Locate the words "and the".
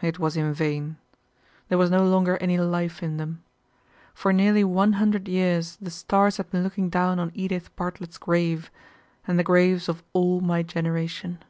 9.26-9.42